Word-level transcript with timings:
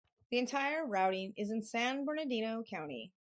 The 0.31 0.39
entire 0.39 0.83
routing 0.83 1.35
is 1.37 1.51
in 1.51 1.61
San 1.61 2.05
Bernardino 2.05 2.63
County. 2.63 3.11